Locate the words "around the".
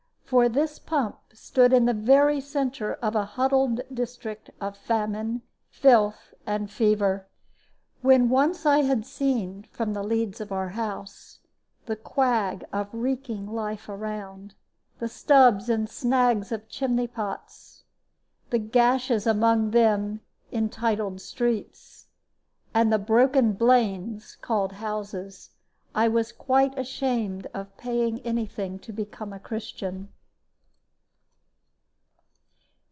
13.89-15.09